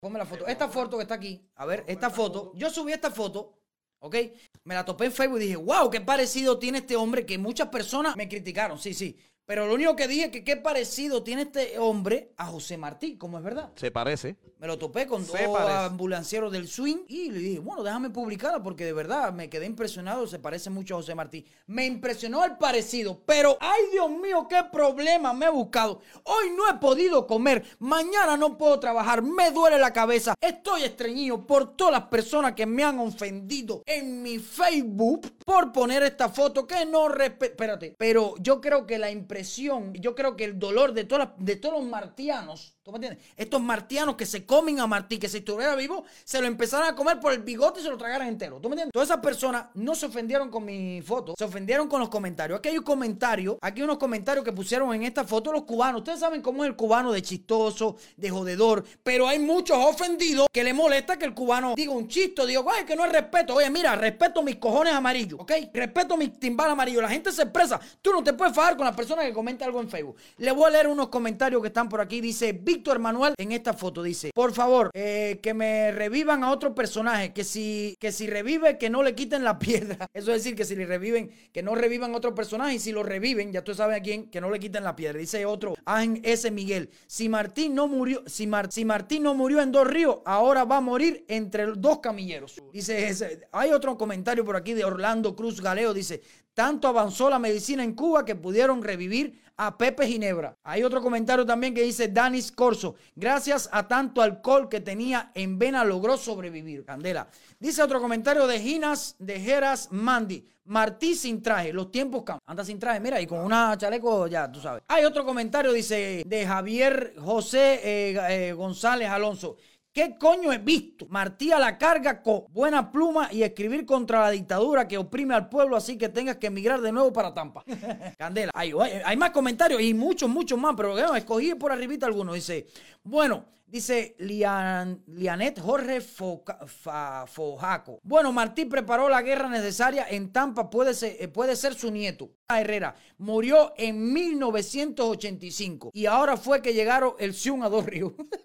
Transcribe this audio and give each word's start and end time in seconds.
Ponme 0.00 0.18
la 0.18 0.24
foto. 0.24 0.46
Esta 0.46 0.68
foto 0.68 0.96
que 0.96 1.02
está 1.02 1.14
aquí. 1.14 1.46
A 1.56 1.66
ver, 1.66 1.84
esta 1.86 2.10
foto. 2.10 2.52
Yo 2.54 2.70
subí 2.70 2.92
esta 2.92 3.10
foto. 3.10 3.58
¿Ok? 4.02 4.16
Me 4.64 4.74
la 4.74 4.84
topé 4.84 5.04
en 5.04 5.12
Facebook 5.12 5.38
y 5.38 5.44
dije, 5.44 5.56
wow, 5.56 5.90
qué 5.90 6.00
parecido 6.00 6.58
tiene 6.58 6.78
este 6.78 6.96
hombre 6.96 7.26
que 7.26 7.36
muchas 7.36 7.68
personas 7.68 8.16
me 8.16 8.28
criticaron. 8.28 8.78
Sí, 8.78 8.94
sí. 8.94 9.18
Pero 9.50 9.66
lo 9.66 9.74
único 9.74 9.96
que 9.96 10.06
dije 10.06 10.26
es 10.26 10.30
que 10.30 10.44
qué 10.44 10.56
parecido 10.56 11.24
tiene 11.24 11.42
este 11.42 11.76
hombre 11.80 12.30
a 12.36 12.46
José 12.46 12.76
Martí, 12.76 13.16
como 13.16 13.36
es 13.36 13.42
verdad. 13.42 13.72
Se 13.74 13.90
parece. 13.90 14.36
Me 14.60 14.68
lo 14.68 14.78
topé 14.78 15.08
con 15.08 15.26
dos 15.26 15.36
ambulancieros 15.36 16.52
del 16.52 16.68
swing 16.68 16.98
y 17.08 17.32
le 17.32 17.38
dije, 17.40 17.58
bueno, 17.58 17.82
déjame 17.82 18.10
publicarla 18.10 18.62
porque 18.62 18.84
de 18.84 18.92
verdad 18.92 19.32
me 19.32 19.48
quedé 19.48 19.66
impresionado, 19.66 20.28
se 20.28 20.38
parece 20.38 20.70
mucho 20.70 20.94
a 20.94 20.98
José 20.98 21.16
Martí. 21.16 21.44
Me 21.66 21.86
impresionó 21.86 22.44
el 22.44 22.58
parecido, 22.58 23.22
pero 23.26 23.56
ay 23.58 23.80
Dios 23.90 24.10
mío, 24.10 24.46
qué 24.48 24.62
problema 24.70 25.32
me 25.32 25.46
he 25.46 25.50
buscado. 25.50 26.00
Hoy 26.24 26.50
no 26.54 26.68
he 26.68 26.74
podido 26.74 27.26
comer, 27.26 27.64
mañana 27.78 28.36
no 28.36 28.56
puedo 28.58 28.78
trabajar, 28.78 29.22
me 29.22 29.50
duele 29.50 29.78
la 29.78 29.92
cabeza, 29.92 30.34
estoy 30.40 30.82
estreñido 30.82 31.46
por 31.46 31.74
todas 31.74 31.94
las 31.94 32.08
personas 32.08 32.52
que 32.52 32.66
me 32.66 32.84
han 32.84 32.98
ofendido 32.98 33.82
en 33.86 34.22
mi 34.22 34.38
Facebook 34.38 35.38
por 35.44 35.72
poner 35.72 36.02
esta 36.02 36.28
foto 36.28 36.66
que 36.66 36.84
no 36.84 37.08
respeto. 37.08 37.52
Espérate, 37.52 37.94
pero 37.96 38.34
yo 38.38 38.60
creo 38.60 38.86
que 38.86 38.98
la 38.98 39.10
impresión, 39.10 39.39
yo 39.44 40.14
creo 40.14 40.36
que 40.36 40.44
el 40.44 40.58
dolor 40.58 40.92
de, 40.92 41.04
todas 41.04 41.30
de 41.38 41.56
todos 41.56 41.80
los 41.80 41.88
martianos, 41.88 42.74
¿tú 42.82 42.90
me 42.90 42.96
entiendes? 42.96 43.24
Estos 43.36 43.60
martianos 43.60 44.16
que 44.16 44.26
se 44.26 44.46
comen 44.46 44.80
a 44.80 44.86
Martí, 44.86 45.18
que 45.18 45.28
si 45.28 45.38
estuviera 45.38 45.74
vivo, 45.76 46.04
se 46.24 46.40
lo 46.40 46.46
empezaran 46.46 46.92
a 46.92 46.96
comer 46.96 47.20
por 47.20 47.32
el 47.32 47.40
bigote 47.40 47.80
y 47.80 47.82
se 47.82 47.90
lo 47.90 47.98
tragaran 47.98 48.28
entero. 48.28 48.60
¿Tú 48.60 48.68
me 48.68 48.74
entiendes? 48.74 48.92
Todas 48.92 49.08
esas 49.08 49.20
personas 49.20 49.66
no 49.74 49.94
se 49.94 50.06
ofendieron 50.06 50.50
con 50.50 50.64
mi 50.64 51.02
foto, 51.02 51.34
se 51.36 51.44
ofendieron 51.44 51.88
con 51.88 52.00
los 52.00 52.08
comentarios. 52.08 52.58
Aquí 52.58 52.68
hay 52.68 52.78
un 52.78 52.84
comentario, 52.84 53.58
aquí 53.60 53.80
hay 53.80 53.84
unos 53.84 53.98
comentarios 53.98 54.44
que 54.44 54.52
pusieron 54.52 54.94
en 54.94 55.02
esta 55.02 55.24
foto 55.24 55.52
los 55.52 55.64
cubanos. 55.64 56.00
Ustedes 56.00 56.20
saben 56.20 56.42
cómo 56.42 56.64
es 56.64 56.70
el 56.70 56.76
cubano 56.76 57.12
de 57.12 57.22
chistoso, 57.22 57.96
de 58.16 58.30
jodedor, 58.30 58.84
pero 59.02 59.28
hay 59.28 59.38
muchos 59.38 59.76
ofendidos 59.78 60.46
que 60.52 60.64
le 60.64 60.72
molesta 60.72 61.18
que 61.18 61.24
el 61.24 61.34
cubano 61.34 61.74
diga 61.76 61.92
un 61.92 62.08
chiste, 62.08 62.46
digo, 62.46 62.64
ay, 62.70 62.84
que 62.84 62.96
no 62.96 63.04
es 63.04 63.12
respeto. 63.12 63.54
Oye, 63.54 63.70
mira, 63.70 63.94
respeto 63.96 64.42
mis 64.42 64.56
cojones 64.56 64.92
amarillos, 64.92 65.40
¿ok? 65.40 65.52
Respeto 65.72 66.16
mis 66.16 66.38
timbal 66.38 66.70
amarillos. 66.70 67.02
La 67.02 67.08
gente 67.08 67.32
se 67.32 67.42
expresa. 67.42 67.80
Tú 68.02 68.12
no 68.12 68.22
te 68.22 68.32
puedes 68.32 68.54
fajar 68.54 68.76
con 68.76 68.86
la 68.86 68.94
persona 68.94 69.22
que 69.22 69.29
comenta 69.32 69.64
algo 69.64 69.80
en 69.80 69.88
Facebook. 69.88 70.16
Le 70.38 70.52
voy 70.52 70.66
a 70.66 70.70
leer 70.70 70.86
unos 70.88 71.08
comentarios 71.08 71.60
que 71.62 71.68
están 71.68 71.88
por 71.88 72.00
aquí. 72.00 72.20
Dice 72.20 72.52
Víctor 72.52 72.98
Manuel 72.98 73.34
en 73.38 73.52
esta 73.52 73.72
foto. 73.72 74.02
Dice, 74.02 74.30
por 74.34 74.52
favor, 74.52 74.90
eh, 74.94 75.38
que 75.42 75.54
me 75.54 75.92
revivan 75.92 76.44
a 76.44 76.50
otro 76.50 76.74
personaje. 76.74 77.32
Que 77.32 77.44
si, 77.44 77.94
que 78.00 78.12
si 78.12 78.26
revive, 78.26 78.78
que 78.78 78.90
no 78.90 79.02
le 79.02 79.14
quiten 79.14 79.44
la 79.44 79.58
piedra. 79.58 80.06
Eso 80.14 80.32
es 80.32 80.42
decir, 80.42 80.54
que 80.56 80.64
si 80.64 80.74
le 80.76 80.86
reviven, 80.86 81.30
que 81.52 81.62
no 81.62 81.74
revivan 81.74 82.12
a 82.14 82.16
otro 82.16 82.34
personaje. 82.34 82.74
Y 82.74 82.78
si 82.78 82.92
lo 82.92 83.02
reviven, 83.02 83.52
ya 83.52 83.62
tú 83.62 83.74
sabes 83.74 83.96
a 83.98 84.02
quién, 84.02 84.30
que 84.30 84.40
no 84.40 84.50
le 84.50 84.58
quiten 84.58 84.84
la 84.84 84.96
piedra. 84.96 85.18
Dice 85.18 85.44
otro, 85.46 85.74
Ángel 85.84 86.20
S. 86.24 86.50
Miguel. 86.50 86.90
Si 87.06 87.28
Martín 87.28 87.74
no 87.74 87.88
murió, 87.88 88.22
si, 88.26 88.46
Mar- 88.46 88.70
si 88.72 88.84
Martín 88.84 89.22
no 89.24 89.34
murió 89.34 89.60
en 89.60 89.72
dos 89.72 89.86
ríos, 89.86 90.18
ahora 90.24 90.64
va 90.64 90.78
a 90.78 90.80
morir 90.80 91.24
entre 91.28 91.66
dos 91.66 91.98
camilleros. 92.00 92.60
Dice 92.72 93.08
ese. 93.08 93.40
Hay 93.52 93.70
otro 93.72 93.96
comentario 93.98 94.44
por 94.44 94.56
aquí 94.56 94.74
de 94.74 94.84
Orlando 94.84 95.34
Cruz 95.36 95.60
Galeo. 95.60 95.92
Dice, 95.94 96.20
tanto 96.54 96.88
avanzó 96.88 97.30
la 97.30 97.38
medicina 97.38 97.82
en 97.84 97.94
Cuba 97.94 98.24
que 98.24 98.34
pudieron 98.34 98.82
revivir 98.82 99.19
a 99.56 99.76
Pepe 99.76 100.06
Ginebra. 100.06 100.56
Hay 100.64 100.82
otro 100.82 101.02
comentario 101.02 101.44
también 101.44 101.74
que 101.74 101.82
dice 101.82 102.08
Danis 102.08 102.50
Corso. 102.50 102.94
Gracias 103.14 103.68
a 103.70 103.86
tanto 103.86 104.22
alcohol 104.22 104.70
que 104.70 104.80
tenía 104.80 105.32
en 105.34 105.58
vena 105.58 105.84
logró 105.84 106.16
sobrevivir. 106.16 106.84
Candela. 106.84 107.28
Dice 107.58 107.82
otro 107.82 108.00
comentario 108.00 108.46
de 108.46 108.58
Ginas 108.58 109.16
de 109.18 109.38
Geras 109.38 109.88
Mandy. 109.90 110.46
Martí 110.64 111.14
sin 111.14 111.42
traje, 111.42 111.72
los 111.72 111.90
tiempos 111.90 112.22
cambian. 112.22 112.44
Anda 112.46 112.64
sin 112.64 112.78
traje, 112.78 113.00
mira, 113.00 113.20
y 113.20 113.26
con 113.26 113.40
una 113.40 113.76
chaleco 113.76 114.28
ya, 114.28 114.50
tú 114.50 114.60
sabes. 114.60 114.82
Hay 114.88 115.04
otro 115.04 115.24
comentario, 115.24 115.72
dice, 115.72 116.22
de 116.24 116.46
Javier 116.46 117.14
José 117.18 117.80
eh, 117.82 118.48
eh, 118.48 118.52
González 118.52 119.08
Alonso. 119.08 119.56
¿Qué 119.92 120.16
coño 120.18 120.52
he 120.52 120.58
visto? 120.58 121.06
Martí 121.08 121.50
a 121.50 121.58
la 121.58 121.76
carga 121.76 122.22
con 122.22 122.44
buena 122.50 122.92
pluma 122.92 123.28
y 123.32 123.42
escribir 123.42 123.84
contra 123.84 124.20
la 124.20 124.30
dictadura 124.30 124.86
que 124.86 124.96
oprime 124.96 125.34
al 125.34 125.48
pueblo, 125.48 125.76
así 125.76 125.98
que 125.98 126.08
tengas 126.08 126.36
que 126.36 126.46
emigrar 126.46 126.80
de 126.80 126.92
nuevo 126.92 127.12
para 127.12 127.34
Tampa. 127.34 127.64
Candela, 128.18 128.52
hay, 128.54 128.72
hay- 128.80 129.02
hay 129.04 129.16
más 129.16 129.30
comentarios 129.30 129.82
y 129.82 129.92
muchos, 129.92 130.28
muchos 130.30 130.56
más, 130.58 130.74
pero 130.76 130.92
bueno, 130.92 131.16
escogí 131.16 131.54
por 131.56 131.72
arribita 131.72 132.06
algunos. 132.06 132.36
Dice, 132.36 132.68
bueno, 133.02 133.46
dice 133.66 134.14
Lian, 134.20 135.02
Lianet 135.08 135.58
Jorge 135.60 136.00
Foca- 136.00 136.64
Fa- 136.68 137.26
Fojaco. 137.26 137.98
Bueno, 138.04 138.32
Martí 138.32 138.66
preparó 138.66 139.08
la 139.08 139.22
guerra 139.22 139.48
necesaria 139.48 140.06
en 140.08 140.32
Tampa, 140.32 140.70
puede 140.70 140.94
ser, 140.94 141.16
eh, 141.18 141.26
puede 141.26 141.56
ser 141.56 141.74
su 141.74 141.90
nieto. 141.90 142.30
Herrera 142.48 142.94
murió 143.18 143.72
en 143.76 144.12
1985 144.12 145.90
y 145.92 146.06
ahora 146.06 146.36
fue 146.36 146.62
que 146.62 146.74
llegaron 146.74 147.14
el 147.18 147.34
Sion 147.34 147.62
a 147.64 147.68
Dos 147.68 147.86
Ríos. 147.86 148.12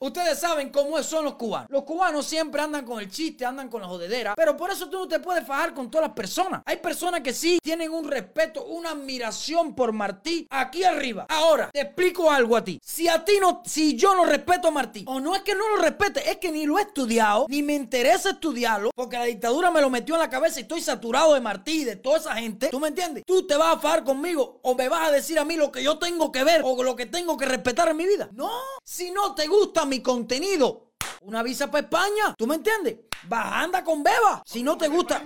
Ustedes 0.00 0.38
saben 0.38 0.70
cómo 0.70 1.02
son 1.02 1.24
los 1.24 1.34
cubanos. 1.34 1.68
Los 1.70 1.82
cubanos 1.82 2.24
siempre 2.24 2.62
andan 2.62 2.84
con 2.84 3.00
el 3.00 3.10
chiste, 3.10 3.44
andan 3.44 3.68
con 3.68 3.82
la 3.82 3.88
jodedera. 3.88 4.34
Pero 4.36 4.56
por 4.56 4.70
eso 4.70 4.88
tú 4.88 4.98
no 4.98 5.08
te 5.08 5.18
puedes 5.18 5.44
fajar 5.44 5.74
con 5.74 5.90
todas 5.90 6.08
las 6.08 6.14
personas. 6.14 6.62
Hay 6.66 6.76
personas 6.76 7.20
que 7.20 7.32
sí 7.32 7.58
tienen 7.62 7.92
un 7.92 8.08
respeto, 8.08 8.64
una 8.66 8.90
admiración 8.90 9.74
por 9.74 9.92
Martí 9.92 10.46
aquí 10.50 10.84
arriba. 10.84 11.26
Ahora, 11.28 11.70
te 11.72 11.80
explico 11.80 12.30
algo 12.30 12.56
a 12.56 12.62
ti. 12.62 12.80
Si 12.82 13.08
a 13.08 13.24
ti 13.24 13.38
no, 13.40 13.62
si 13.64 13.96
yo 13.96 14.14
no 14.14 14.24
respeto 14.24 14.68
a 14.68 14.70
Martí, 14.70 15.04
o 15.08 15.18
no 15.18 15.34
es 15.34 15.42
que 15.42 15.54
no 15.54 15.68
lo 15.70 15.82
respete, 15.82 16.30
es 16.30 16.36
que 16.36 16.52
ni 16.52 16.64
lo 16.64 16.78
he 16.78 16.82
estudiado, 16.82 17.46
ni 17.48 17.62
me 17.62 17.74
interesa 17.74 18.30
estudiarlo, 18.30 18.90
porque 18.94 19.18
la 19.18 19.24
dictadura 19.24 19.70
me 19.70 19.80
lo 19.80 19.90
metió 19.90 20.14
en 20.14 20.20
la 20.20 20.30
cabeza 20.30 20.60
y 20.60 20.62
estoy 20.62 20.80
saturado 20.80 21.34
de 21.34 21.40
Martí 21.40 21.82
y 21.82 21.84
de 21.84 21.96
toda 21.96 22.18
esa 22.18 22.34
gente. 22.36 22.68
¿Tú 22.68 22.78
me 22.78 22.88
entiendes? 22.88 23.24
Tú 23.26 23.46
te 23.46 23.56
vas 23.56 23.76
a 23.76 23.80
fajar 23.80 24.04
conmigo 24.04 24.60
o 24.62 24.74
me 24.74 24.88
vas 24.88 25.08
a 25.08 25.10
decir 25.10 25.38
a 25.38 25.44
mí 25.44 25.56
lo 25.56 25.72
que 25.72 25.82
yo 25.82 25.98
tengo 25.98 26.30
que 26.30 26.44
ver 26.44 26.62
o 26.64 26.82
lo 26.82 26.94
que 26.94 27.06
tengo 27.06 27.36
que 27.36 27.46
respetar 27.46 27.88
en 27.88 27.96
mi 27.96 28.06
vida. 28.06 28.28
No, 28.32 28.50
si 28.84 29.10
no 29.10 29.34
te 29.34 29.46
gusta 29.48 29.84
mi 29.88 30.00
contenido, 30.00 30.92
una 31.22 31.42
visa 31.42 31.70
para 31.70 31.84
España. 31.84 32.34
¿Tú 32.36 32.46
me 32.46 32.56
entiendes? 32.56 32.98
Va, 33.32 33.60
anda 33.60 33.82
con 33.82 34.02
beba. 34.02 34.42
Si 34.46 34.62
no 34.62 34.76
te 34.76 34.88
gusta. 34.88 35.22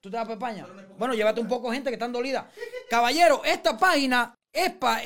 ¿Tú 0.00 0.10
te 0.10 0.16
vas 0.16 0.24
para 0.24 0.34
España? 0.34 0.66
Bueno, 0.98 1.14
llévate 1.14 1.40
un 1.40 1.48
poco 1.48 1.70
gente 1.70 1.90
que 1.90 1.94
están 1.94 2.12
dolida. 2.12 2.50
Caballero, 2.90 3.42
esta 3.44 3.78
página 3.78 4.34
es 4.52 4.72
para... 4.72 5.02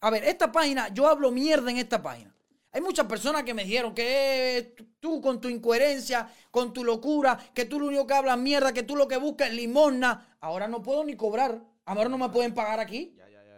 a 0.00 0.10
ver, 0.10 0.24
esta 0.24 0.50
página, 0.50 0.88
yo 0.88 1.06
hablo 1.06 1.30
mierda 1.30 1.70
en 1.70 1.76
esta 1.78 2.02
página. 2.02 2.36
Hay 2.76 2.82
muchas 2.82 3.06
personas 3.06 3.42
que 3.44 3.54
me 3.54 3.64
dijeron 3.64 3.94
que 3.94 4.58
eh, 4.58 4.74
tú 5.00 5.22
con 5.22 5.40
tu 5.40 5.48
incoherencia, 5.48 6.30
con 6.50 6.74
tu 6.74 6.84
locura, 6.84 7.38
que 7.54 7.64
tú 7.64 7.80
lo 7.80 7.86
único 7.86 8.06
que 8.06 8.12
hablas 8.12 8.36
mierda, 8.36 8.74
que 8.74 8.82
tú 8.82 8.96
lo 8.96 9.08
que 9.08 9.16
buscas 9.16 9.48
es 9.48 9.54
limosna. 9.54 10.36
Ahora 10.40 10.68
no 10.68 10.82
puedo 10.82 11.02
ni 11.02 11.16
cobrar. 11.16 11.58
Ahora 11.86 12.10
no 12.10 12.18
me 12.18 12.28
pueden 12.28 12.52
pagar 12.52 12.78
aquí. 12.78 13.16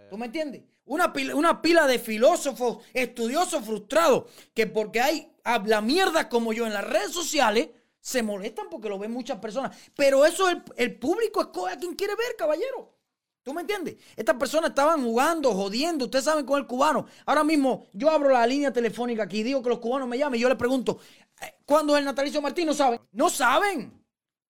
¿Tú 0.08 0.16
me 0.16 0.26
entiendes? 0.26 0.62
Una 0.88 1.12
pila, 1.12 1.34
una 1.36 1.62
pila 1.62 1.86
de 1.86 1.98
filósofos, 1.98 2.78
estudiosos 2.92 3.64
frustrados, 3.64 4.24
que 4.54 4.66
porque 4.66 5.00
hay 5.00 5.32
habla 5.44 5.80
mierda 5.80 6.28
como 6.28 6.52
yo 6.52 6.66
en 6.66 6.74
las 6.74 6.84
redes 6.84 7.12
sociales, 7.12 7.68
se 8.00 8.22
molestan 8.22 8.68
porque 8.70 8.88
lo 8.88 8.98
ven 8.98 9.12
muchas 9.12 9.38
personas. 9.38 9.76
Pero 9.94 10.24
eso 10.26 10.48
el, 10.48 10.62
el 10.76 10.98
público 10.98 11.40
escoge 11.40 11.74
a 11.74 11.78
quien 11.78 11.94
quiere 11.94 12.14
ver, 12.16 12.36
caballero. 12.36 12.98
¿Tú 13.42 13.54
me 13.54 13.62
entiendes? 13.62 13.96
Estas 14.14 14.36
personas 14.36 14.70
estaban 14.70 15.02
jugando, 15.02 15.54
jodiendo. 15.54 16.04
Ustedes 16.04 16.26
saben 16.26 16.44
con 16.44 16.58
el 16.58 16.66
cubano. 16.66 17.06
Ahora 17.24 17.44
mismo 17.44 17.86
yo 17.92 18.10
abro 18.10 18.30
la 18.30 18.46
línea 18.46 18.72
telefónica 18.72 19.22
aquí 19.22 19.38
y 19.38 19.42
digo 19.42 19.62
que 19.62 19.70
los 19.70 19.78
cubanos 19.78 20.06
me 20.06 20.18
llamen 20.18 20.38
y 20.38 20.42
yo 20.42 20.48
les 20.48 20.58
pregunto, 20.58 20.98
eh, 21.40 21.54
¿cuándo 21.64 21.94
es 21.94 22.00
el 22.00 22.04
natalicio 22.04 22.42
Martín? 22.42 22.66
No 22.66 22.74
saben. 22.74 23.00
No 23.12 23.30
saben. 23.30 24.04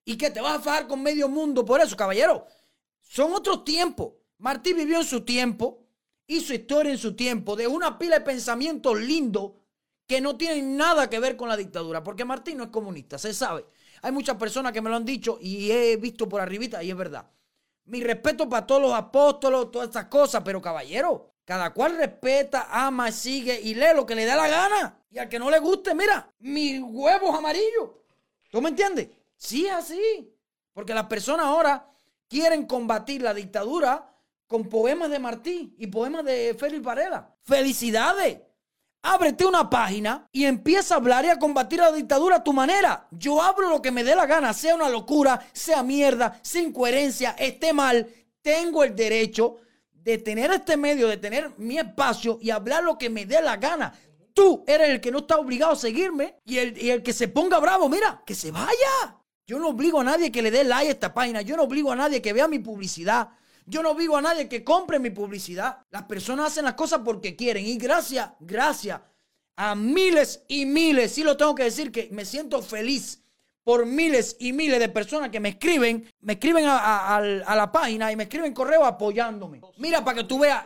¿Y 0.04 0.16
que 0.16 0.30
te 0.30 0.40
vas 0.40 0.58
a 0.58 0.60
fajar 0.60 0.88
con 0.88 1.02
medio 1.02 1.28
mundo 1.28 1.64
por 1.64 1.80
eso, 1.80 1.96
caballero? 1.96 2.46
Son 3.00 3.32
otros 3.32 3.64
tiempos. 3.64 4.14
Martí 4.38 4.72
vivió 4.72 4.98
en 4.98 5.04
su 5.04 5.24
tiempo, 5.24 5.86
hizo 6.28 6.54
historia 6.54 6.92
en 6.92 6.98
su 6.98 7.16
tiempo, 7.16 7.56
de 7.56 7.66
una 7.66 7.98
pila 7.98 8.18
de 8.18 8.24
pensamientos 8.24 9.00
lindos 9.00 9.52
que 10.06 10.20
no 10.20 10.36
tienen 10.36 10.76
nada 10.76 11.10
que 11.10 11.18
ver 11.18 11.36
con 11.36 11.48
la 11.48 11.56
dictadura, 11.56 12.04
porque 12.04 12.24
Martín 12.24 12.58
no 12.58 12.64
es 12.64 12.70
comunista, 12.70 13.18
se 13.18 13.34
sabe. 13.34 13.66
Hay 14.02 14.12
muchas 14.12 14.36
personas 14.36 14.72
que 14.72 14.80
me 14.80 14.90
lo 14.90 14.96
han 14.96 15.04
dicho 15.04 15.38
y 15.40 15.70
he 15.70 15.96
visto 15.96 16.28
por 16.28 16.40
arribita 16.40 16.82
y 16.82 16.90
es 16.90 16.96
verdad. 16.96 17.28
Mi 17.86 18.02
respeto 18.02 18.48
para 18.48 18.66
todos 18.66 18.82
los 18.82 18.92
apóstolos, 18.92 19.70
todas 19.70 19.88
estas 19.88 20.06
cosas, 20.06 20.42
pero 20.44 20.62
caballero, 20.62 21.32
cada 21.44 21.72
cual 21.72 21.96
respeta, 21.96 22.68
ama, 22.70 23.10
sigue 23.10 23.58
y 23.60 23.74
lee 23.74 23.94
lo 23.96 24.04
que 24.04 24.14
le 24.14 24.26
da 24.26 24.36
la 24.36 24.48
gana. 24.48 25.00
Y 25.10 25.18
al 25.18 25.28
que 25.28 25.38
no 25.38 25.50
le 25.50 25.58
guste, 25.58 25.94
mira, 25.94 26.30
mis 26.40 26.80
huevos 26.82 27.34
amarillos. 27.34 27.90
¿Tú 28.50 28.60
me 28.60 28.68
entiendes? 28.68 29.08
Sí 29.36 29.66
así. 29.66 30.34
Porque 30.74 30.92
las 30.92 31.06
personas 31.06 31.46
ahora 31.46 31.90
quieren 32.28 32.66
combatir 32.66 33.22
la 33.22 33.32
dictadura 33.32 34.14
con 34.48 34.64
poemas 34.64 35.10
de 35.10 35.18
Martí 35.18 35.74
y 35.78 35.86
poemas 35.86 36.24
de 36.24 36.56
Félix 36.58 36.82
Varela. 36.82 37.36
¡Felicidades! 37.42 38.38
Ábrete 39.02 39.46
una 39.46 39.70
página 39.70 40.26
y 40.32 40.44
empieza 40.44 40.94
a 40.94 40.96
hablar 40.96 41.24
y 41.24 41.28
a 41.28 41.38
combatir 41.38 41.78
la 41.78 41.92
dictadura 41.92 42.36
a 42.36 42.44
tu 42.44 42.52
manera. 42.52 43.06
Yo 43.12 43.40
hablo 43.40 43.68
lo 43.68 43.80
que 43.80 43.92
me 43.92 44.02
dé 44.02 44.16
la 44.16 44.26
gana, 44.26 44.52
sea 44.52 44.74
una 44.74 44.88
locura, 44.88 45.46
sea 45.52 45.82
mierda, 45.82 46.40
sin 46.42 46.72
coherencia, 46.72 47.36
esté 47.38 47.72
mal. 47.72 48.08
Tengo 48.42 48.82
el 48.82 48.96
derecho 48.96 49.58
de 49.92 50.18
tener 50.18 50.50
este 50.50 50.76
medio, 50.76 51.06
de 51.06 51.18
tener 51.18 51.52
mi 51.58 51.78
espacio 51.78 52.38
y 52.40 52.50
hablar 52.50 52.82
lo 52.82 52.98
que 52.98 53.10
me 53.10 53.26
dé 53.26 53.40
la 53.40 53.56
gana. 53.56 53.94
Tú 54.32 54.64
eres 54.66 54.88
el 54.88 55.00
que 55.00 55.10
no 55.10 55.18
está 55.18 55.36
obligado 55.36 55.72
a 55.72 55.76
seguirme 55.76 56.36
y 56.44 56.58
el, 56.58 56.82
y 56.82 56.90
el 56.90 57.02
que 57.02 57.12
se 57.12 57.28
ponga 57.28 57.58
bravo, 57.60 57.88
mira, 57.88 58.22
que 58.26 58.34
se 58.34 58.50
vaya. 58.50 59.16
Yo 59.46 59.58
no 59.58 59.68
obligo 59.68 60.00
a 60.00 60.04
nadie 60.04 60.32
que 60.32 60.42
le 60.42 60.50
dé 60.50 60.64
like 60.64 60.88
a 60.88 60.92
esta 60.92 61.14
página. 61.14 61.42
Yo 61.42 61.56
no 61.56 61.64
obligo 61.64 61.92
a 61.92 61.96
nadie 61.96 62.20
que 62.20 62.32
vea 62.32 62.48
mi 62.48 62.58
publicidad. 62.58 63.28
Yo 63.68 63.82
no 63.82 63.90
obligo 63.90 64.16
a 64.16 64.22
nadie 64.22 64.48
que 64.48 64.64
compre 64.64 64.98
mi 64.98 65.10
publicidad. 65.10 65.78
Las 65.90 66.04
personas 66.04 66.46
hacen 66.46 66.64
las 66.64 66.74
cosas 66.74 67.00
porque 67.04 67.36
quieren. 67.36 67.66
Y 67.66 67.76
gracias, 67.76 68.30
gracias 68.40 69.00
a 69.56 69.74
miles 69.74 70.44
y 70.46 70.64
miles, 70.66 71.12
sí 71.12 71.24
lo 71.24 71.36
tengo 71.36 71.52
que 71.52 71.64
decir, 71.64 71.90
que 71.90 72.08
me 72.12 72.24
siento 72.24 72.62
feliz 72.62 73.24
por 73.64 73.84
miles 73.84 74.36
y 74.38 74.52
miles 74.52 74.78
de 74.78 74.88
personas 74.88 75.30
que 75.30 75.40
me 75.40 75.50
escriben, 75.50 76.08
me 76.20 76.34
escriben 76.34 76.64
a, 76.66 77.16
a 77.16 77.56
la 77.56 77.72
página 77.72 78.10
y 78.12 78.16
me 78.16 78.22
escriben 78.22 78.54
correo 78.54 78.84
apoyándome. 78.84 79.60
Mira, 79.78 80.04
para 80.04 80.18
que 80.18 80.24
tú 80.24 80.38
veas, 80.38 80.64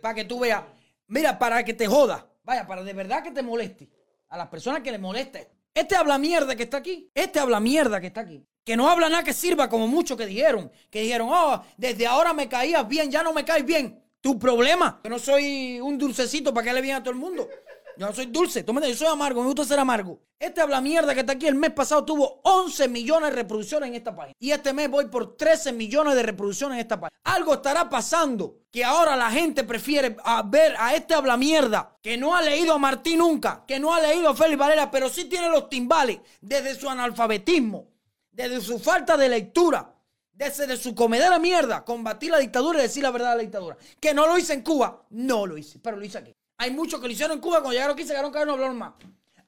para 0.00 0.14
que 0.14 0.24
tú 0.24 0.40
veas, 0.40 0.64
mira, 1.06 1.38
para 1.38 1.62
que 1.62 1.74
te 1.74 1.86
joda, 1.86 2.26
vaya, 2.42 2.66
para 2.66 2.82
de 2.82 2.94
verdad 2.94 3.22
que 3.22 3.30
te 3.30 3.42
moleste, 3.42 3.90
a 4.30 4.38
las 4.38 4.48
personas 4.48 4.80
que 4.80 4.90
le 4.90 4.98
moleste. 4.98 5.50
Este 5.74 5.94
habla 5.94 6.16
mierda 6.18 6.56
que 6.56 6.62
está 6.62 6.78
aquí, 6.78 7.10
este 7.14 7.38
habla 7.38 7.60
mierda 7.60 8.00
que 8.00 8.06
está 8.06 8.22
aquí. 8.22 8.42
Que 8.64 8.76
no 8.76 8.88
habla 8.88 9.08
nada 9.08 9.24
que 9.24 9.32
sirva, 9.32 9.68
como 9.68 9.86
muchos 9.86 10.16
que 10.16 10.26
dijeron. 10.26 10.70
Que 10.90 11.02
dijeron, 11.02 11.28
oh, 11.32 11.62
desde 11.76 12.06
ahora 12.06 12.32
me 12.32 12.48
caías 12.48 12.86
bien, 12.86 13.10
ya 13.10 13.22
no 13.22 13.32
me 13.32 13.44
caes 13.44 13.64
bien. 13.64 14.02
Tu 14.20 14.38
problema. 14.38 15.00
Yo 15.02 15.10
no 15.10 15.18
soy 15.18 15.80
un 15.80 15.96
dulcecito 15.96 16.52
para 16.52 16.66
que 16.66 16.72
le 16.74 16.82
bien 16.82 16.96
a 16.96 17.02
todo 17.02 17.12
el 17.12 17.18
mundo. 17.18 17.48
Yo 17.96 18.06
no 18.06 18.14
soy 18.14 18.26
dulce. 18.26 18.62
Tú 18.62 18.72
me 18.72 18.86
yo 18.88 18.94
soy 18.94 19.08
amargo, 19.08 19.42
me 19.42 19.48
gusta 19.48 19.64
ser 19.64 19.78
amargo. 19.78 20.20
Este 20.38 20.62
habla 20.62 20.80
mierda 20.80 21.12
que 21.12 21.20
está 21.20 21.34
aquí 21.34 21.46
el 21.46 21.54
mes 21.54 21.70
pasado 21.72 22.02
tuvo 22.02 22.40
11 22.44 22.88
millones 22.88 23.28
de 23.28 23.36
reproducciones 23.36 23.90
en 23.90 23.94
esta 23.94 24.16
página. 24.16 24.34
Y 24.38 24.52
este 24.52 24.72
mes 24.72 24.90
voy 24.90 25.04
por 25.08 25.36
13 25.36 25.72
millones 25.72 26.14
de 26.14 26.22
reproducciones 26.22 26.76
en 26.76 26.80
esta 26.80 26.98
página. 26.98 27.14
Algo 27.24 27.52
estará 27.52 27.90
pasando 27.90 28.60
que 28.70 28.82
ahora 28.82 29.16
la 29.16 29.30
gente 29.30 29.64
prefiere 29.64 30.16
ver 30.46 30.74
a 30.78 30.94
este 30.94 31.12
habla 31.12 31.36
mierda 31.36 31.94
que 32.00 32.16
no 32.16 32.34
ha 32.34 32.40
leído 32.40 32.72
a 32.72 32.78
Martín 32.78 33.18
nunca, 33.18 33.64
que 33.68 33.78
no 33.78 33.92
ha 33.92 34.00
leído 34.00 34.30
a 34.30 34.34
Félix 34.34 34.58
Varela, 34.58 34.90
pero 34.90 35.10
sí 35.10 35.26
tiene 35.26 35.50
los 35.50 35.68
timbales 35.68 36.20
desde 36.40 36.74
su 36.74 36.88
analfabetismo 36.88 37.89
desde 38.30 38.60
su 38.60 38.78
falta 38.78 39.16
de 39.16 39.28
lectura, 39.28 39.94
desde 40.32 40.76
su 40.76 40.94
comedera 40.94 41.38
mierda, 41.38 41.84
combatir 41.84 42.30
la 42.30 42.38
dictadura 42.38 42.78
y 42.78 42.82
decir 42.82 43.02
la 43.02 43.10
verdad 43.10 43.30
de 43.30 43.36
la 43.36 43.42
dictadura. 43.42 43.76
Que 44.00 44.14
no 44.14 44.26
lo 44.26 44.38
hice 44.38 44.54
en 44.54 44.62
Cuba, 44.62 45.06
no 45.10 45.46
lo 45.46 45.58
hice, 45.58 45.78
pero 45.78 45.96
lo 45.96 46.04
hice 46.04 46.18
aquí. 46.18 46.34
Hay 46.58 46.70
muchos 46.70 47.00
que 47.00 47.06
lo 47.06 47.12
hicieron 47.12 47.36
en 47.36 47.42
Cuba, 47.42 47.58
cuando 47.58 47.72
llegaron 47.72 47.94
aquí 47.94 48.02
se 48.02 48.10
quedaron 48.10 48.32
no 48.32 48.52
hablaron 48.52 48.78
más. 48.78 48.94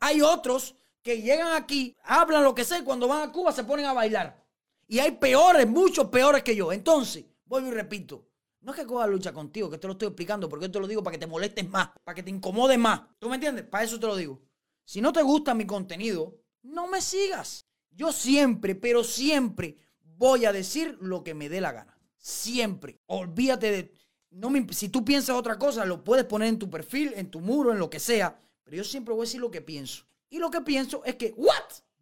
Hay 0.00 0.20
otros 0.20 0.75
que 1.02 1.20
llegan 1.20 1.52
aquí, 1.52 1.96
hablan 2.05 2.44
lo 2.44 2.55
que 2.55 2.64
sé, 2.64 2.84
cuando 2.84 3.08
van 3.08 3.29
a 3.29 3.32
Cuba 3.32 3.52
se 3.52 3.64
ponen 3.64 3.87
a 3.87 3.93
bailar. 3.93 4.43
Y 4.87 4.99
hay 4.99 5.12
peores, 5.12 5.67
muchos 5.67 6.08
peores 6.08 6.43
que 6.43 6.55
yo. 6.55 6.73
Entonces, 6.73 7.25
vuelvo 7.46 7.69
y 7.69 7.73
repito, 7.73 8.26
no 8.61 8.73
es 8.73 8.79
que 8.79 8.87
Cuba 8.87 9.06
lucha 9.06 9.32
contigo, 9.32 9.69
que 9.69 9.79
te 9.79 9.87
lo 9.87 9.94
estoy 9.94 10.08
explicando, 10.08 10.49
porque 10.49 10.67
yo 10.67 10.73
te 10.73 10.81
lo 10.81 10.87
digo 10.87 11.02
para 11.02 11.12
que 11.12 11.19
te 11.19 11.26
molestes 11.26 11.69
más, 11.69 11.90
para 12.05 12.14
que 12.14 12.23
te 12.23 12.31
incomodes 12.31 12.79
más. 12.79 13.00
¿Tú 13.19 13.29
me 13.29 13.34
entiendes? 13.34 13.64
Para 13.64 13.84
eso 13.84 13.99
te 13.99 14.06
lo 14.06 14.14
digo. 14.14 14.40
Si 14.84 15.00
no 15.00 15.12
te 15.12 15.23
gusta 15.23 15.55
mi 15.55 15.67
contenido, 15.67 16.37
no 16.62 16.87
me 16.87 17.00
sigas. 17.00 17.67
Yo 17.92 18.12
siempre, 18.12 18.74
pero 18.74 19.04
siempre 19.04 19.76
voy 20.16 20.44
a 20.44 20.52
decir 20.52 20.96
lo 21.00 21.22
que 21.22 21.34
me 21.34 21.48
dé 21.48 21.60
la 21.60 21.72
gana. 21.72 21.98
Siempre. 22.16 23.00
Olvídate 23.06 23.70
de... 23.70 23.94
No 24.30 24.48
me, 24.48 24.66
si 24.72 24.88
tú 24.88 25.04
piensas 25.04 25.36
otra 25.36 25.58
cosa, 25.58 25.84
lo 25.84 26.02
puedes 26.02 26.24
poner 26.24 26.48
en 26.48 26.58
tu 26.58 26.70
perfil, 26.70 27.12
en 27.16 27.30
tu 27.30 27.40
muro, 27.40 27.70
en 27.70 27.78
lo 27.78 27.90
que 27.90 28.00
sea. 28.00 28.40
Pero 28.64 28.78
yo 28.78 28.84
siempre 28.84 29.12
voy 29.12 29.22
a 29.22 29.26
decir 29.26 29.40
lo 29.40 29.50
que 29.50 29.60
pienso. 29.60 30.04
Y 30.30 30.38
lo 30.38 30.50
que 30.50 30.62
pienso 30.62 31.04
es 31.04 31.16
que, 31.16 31.34
¿what? 31.36 31.52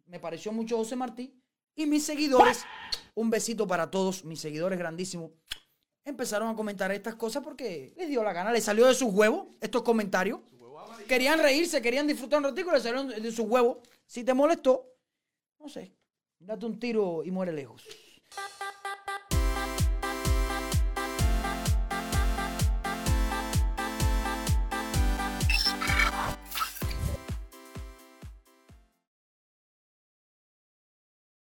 Me 0.05 0.19
pareció 0.19 0.53
mucho 0.53 0.77
José 0.77 0.95
Martí. 0.95 1.33
Y 1.75 1.85
mis 1.85 2.05
seguidores, 2.05 2.63
un 3.15 3.29
besito 3.29 3.67
para 3.67 3.91
todos, 3.91 4.23
mis 4.23 4.39
seguidores 4.39 4.79
grandísimos, 4.79 5.31
empezaron 6.05 6.49
a 6.49 6.55
comentar 6.55 6.91
estas 6.91 7.15
cosas 7.15 7.43
porque 7.43 7.93
les 7.97 8.09
dio 8.09 8.23
la 8.23 8.33
gana, 8.33 8.51
les 8.51 8.63
salió 8.63 8.87
de 8.87 8.93
sus 8.93 9.13
huevos 9.13 9.47
estos 9.59 9.81
comentarios. 9.81 10.39
Querían 11.07 11.39
reírse, 11.39 11.81
querían 11.81 12.07
disfrutar 12.07 12.39
un 12.39 12.45
ratito, 12.45 12.71
les 12.71 12.83
salieron 12.83 13.09
de 13.09 13.31
sus 13.31 13.45
huevos. 13.45 13.77
Si 14.05 14.23
te 14.23 14.33
molestó, 14.33 14.90
no 15.61 15.69
sé, 15.69 15.95
date 16.39 16.65
un 16.65 16.79
tiro 16.79 17.23
y 17.23 17.29
muere 17.29 17.53
lejos. 17.53 17.85